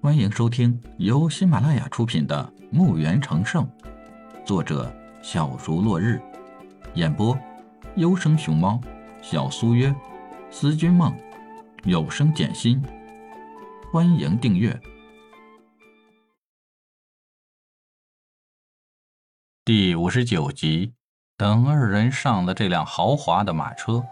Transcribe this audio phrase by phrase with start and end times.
[0.00, 3.64] 欢迎收听由喜马拉雅出品的《墓园成圣》，
[4.46, 6.22] 作者小竹落日，
[6.94, 7.36] 演播
[7.96, 8.80] 优生熊猫、
[9.20, 9.92] 小苏约、
[10.52, 11.12] 思君梦、
[11.82, 12.80] 有声简心。
[13.92, 14.80] 欢迎订阅
[19.64, 20.94] 第五十九集。
[21.36, 24.04] 等二人上了这辆豪华的马车，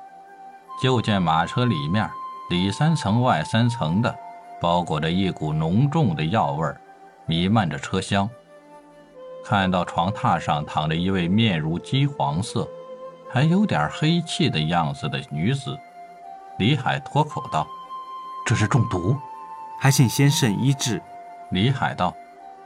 [0.82, 2.10] 就见马车里面
[2.50, 4.25] 里三层外三层的。
[4.60, 6.80] 包裹着一股浓重的药味儿，
[7.26, 8.28] 弥漫着车厢。
[9.44, 12.68] 看到床榻上躺着一位面如金黄色，
[13.30, 15.78] 还有点黑气的样子的女子，
[16.58, 17.66] 李海脱口道
[18.44, 19.16] ：“这是中毒，
[19.78, 21.00] 还请先生医治。”
[21.50, 22.12] 李海道：“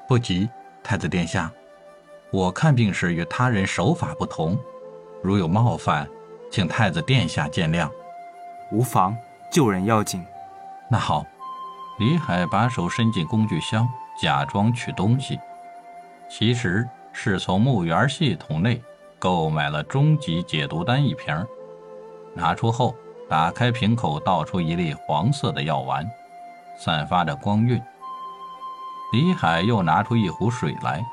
[0.09, 0.49] 不急，
[0.83, 1.53] 太子殿下，
[2.31, 4.59] 我看病时与他人手法不同，
[5.23, 6.09] 如有冒犯，
[6.51, 7.91] 请太子殿下见谅。”
[8.73, 9.15] 无妨，
[9.51, 10.25] 救人要紧。
[10.89, 11.27] 那好。
[12.01, 13.87] 李海把手伸进工具箱，
[14.19, 15.39] 假装取东西，
[16.31, 18.83] 其实是从墓园系统内
[19.19, 21.47] 购买了终极解毒丹一瓶。
[22.33, 22.97] 拿出后，
[23.29, 26.11] 打开瓶口，倒出一粒黄色的药丸，
[26.79, 27.79] 散发着光晕。
[29.13, 31.05] 李海又拿出一壶水来，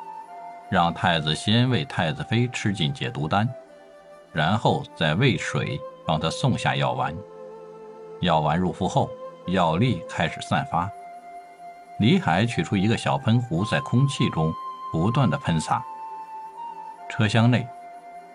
[0.69, 3.45] 让太子先为太子妃吃进解毒丹，
[4.31, 7.13] 然后再喂水，帮他送下药丸。
[8.21, 9.09] 药丸入腹后。
[9.47, 10.89] 药力开始散发，
[11.99, 14.53] 李海取出一个小喷壶，在空气中
[14.91, 15.81] 不断的喷洒。
[17.09, 17.65] 车厢内，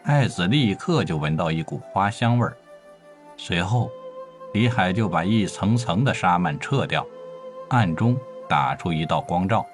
[0.02, 2.56] 太子立刻就闻到一股花香味儿。
[3.36, 3.90] 随后，
[4.54, 7.06] 李海就把一层层的纱幔撤掉，
[7.68, 8.16] 暗中
[8.48, 9.66] 打出一道光照。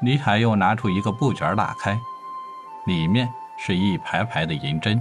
[0.00, 1.98] 李海又拿出一个布卷打开，
[2.86, 3.28] 里面
[3.58, 4.98] 是一排排的银针。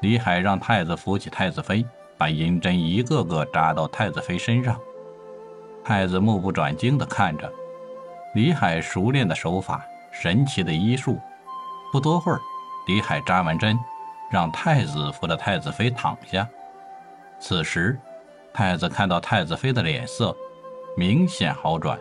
[0.00, 1.86] 李海让太子扶起太子妃。
[2.16, 4.78] 把银针一个个扎到太子妃身上，
[5.84, 7.52] 太子目不转睛地看着
[8.34, 11.18] 李海熟练的手法，神奇的医术。
[11.92, 12.40] 不多会儿，
[12.88, 13.78] 李海扎完针，
[14.30, 16.48] 让太子扶着太子妃躺下。
[17.38, 17.98] 此时，
[18.52, 20.34] 太子看到太子妃的脸色
[20.96, 21.98] 明显好转，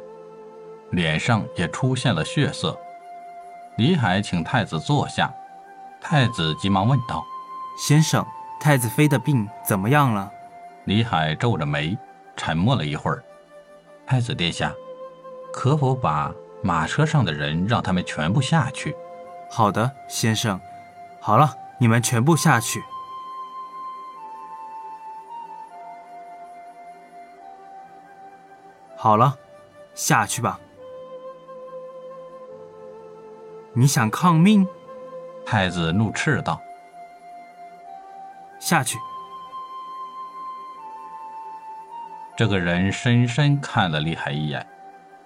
[0.92, 2.78] 脸上也出现了血色。
[3.78, 5.34] 李海请太子坐下，
[6.00, 7.24] 太子急忙问道
[7.78, 8.26] ：“先生。”
[8.64, 10.32] 太子妃的病怎么样了？
[10.86, 11.98] 李海皱着眉，
[12.38, 13.22] 沉默了一会儿。
[14.08, 14.74] 太子殿下，
[15.52, 18.96] 可否把马车上的人让他们全部下去？
[19.52, 20.58] 好的，先生。
[21.20, 22.82] 好了，你们全部下去。
[28.96, 29.38] 好了，
[29.94, 30.58] 下去吧。
[33.74, 34.66] 你想抗命？
[35.46, 36.62] 太子怒斥道。
[38.74, 38.98] 下去。
[42.36, 44.66] 这个人深深看了李海一眼。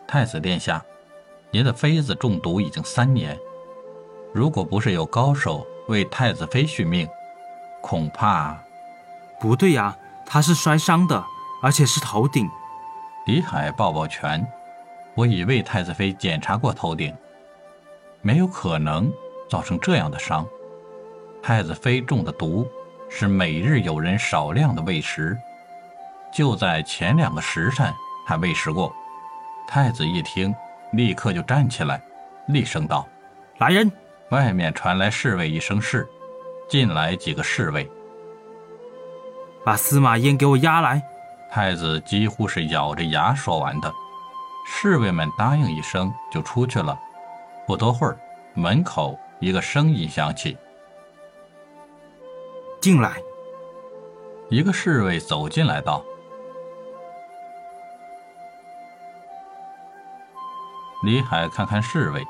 [0.06, 0.84] 太子殿下，
[1.50, 3.40] 您的妃子中毒已经三年，
[4.34, 7.08] 如果不是有高手为太子妃续命，
[7.82, 8.58] 恐怕……
[9.40, 11.24] 不对呀，她是摔伤的，
[11.64, 12.50] 而且是头顶。
[13.28, 14.46] 李海抱抱拳，
[15.16, 17.16] 我已为太子妃检查过头顶，
[18.22, 19.10] 没有可能
[19.50, 20.46] 造成这样的伤。
[21.42, 22.68] 太子妃中的毒。
[23.10, 25.38] 是每日有人少量的喂食，
[26.32, 27.94] 就在前两个时辰
[28.26, 28.94] 还喂食过。
[29.68, 30.54] 太子一听，
[30.92, 32.02] 立刻就站起来，
[32.48, 33.08] 厉声道
[33.60, 33.92] ：“来人！”
[34.32, 36.08] 外面传来侍卫一声“是”，
[36.70, 37.90] 进来几个侍卫，
[39.64, 41.02] 把司马烟给我押来。
[41.50, 43.92] 太子几乎是咬着牙说完的。
[44.70, 47.00] 侍卫们答应一声，就出去了。
[47.66, 48.18] 不多会儿，
[48.54, 50.58] 门口一个声音响起。
[52.80, 53.22] 进来，
[54.50, 56.06] 一个侍卫走进来道
[61.04, 62.24] ：“李海看看侍卫，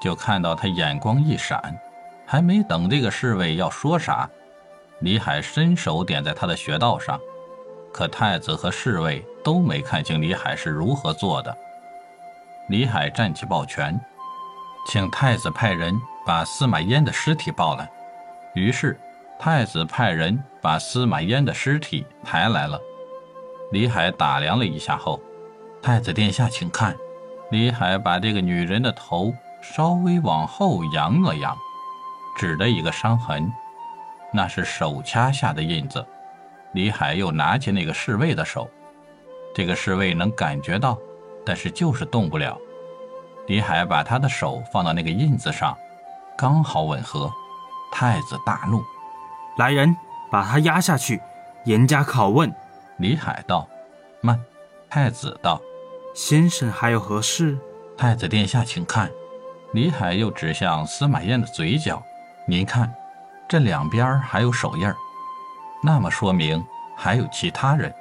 [0.00, 1.76] 就看到他眼光一闪，
[2.24, 4.30] 还没等这个侍卫要说啥，
[5.00, 7.20] 李海伸手点在他的穴道上。
[7.92, 11.54] 可太子和侍卫都没看清李海是如何做的。
[12.68, 14.00] 李海站起抱拳，
[14.86, 17.90] 请太子派人把司马烟的尸体抱来。
[18.54, 18.98] 于是。
[19.42, 22.78] 太子派人把司马烟的尸体抬来了。
[23.72, 25.18] 李海打量了一下后，
[25.80, 26.94] 太子殿下，请看。
[27.50, 29.32] 李海把这个女人的头
[29.62, 31.56] 稍微往后扬了扬，
[32.36, 33.50] 指的一个伤痕，
[34.30, 36.04] 那是手掐下的印子。
[36.74, 38.68] 李海又拿起那个侍卫的手，
[39.54, 40.98] 这个侍卫能感觉到，
[41.46, 42.58] 但是就是动不了。
[43.46, 45.74] 李海把他的手放到那个印子上，
[46.36, 47.32] 刚好吻合。
[47.90, 48.84] 太子大怒。
[49.60, 49.94] 来人，
[50.30, 51.20] 把他押下去，
[51.64, 52.50] 严加拷问。
[52.96, 53.68] 李海道
[54.22, 54.40] ：“慢。”
[54.88, 55.60] 太子道
[56.16, 57.58] ：“先生还有何事？
[57.94, 59.10] 太子殿下，请看。
[59.74, 62.02] 李海又指向司马彦的嘴角，
[62.46, 62.90] 您看，
[63.46, 64.96] 这两边还有手印儿，
[65.82, 66.64] 那么说明
[66.96, 67.92] 还有其他人。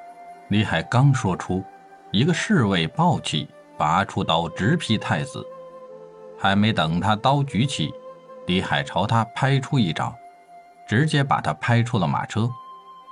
[0.47, 1.61] 李海刚说出，
[2.11, 5.45] 一个侍卫抱起，拔出刀直劈太子，
[6.39, 7.94] 还没等他刀举起，
[8.47, 10.15] 李海朝他拍出一掌，
[10.89, 12.50] 直接把他拍出了马车，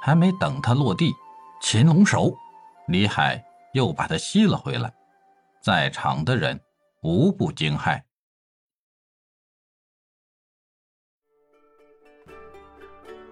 [0.02, 1.14] 还没等他落地，
[1.62, 2.36] 擒龙手，
[2.88, 4.92] 李海又把他吸了回来，
[5.62, 6.60] 在场的人
[7.04, 8.02] 无不惊骇。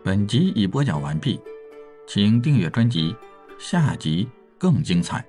[0.04, 1.42] 本集已播讲完毕，
[2.08, 3.16] 请订阅专辑，
[3.58, 5.26] 下集更精彩。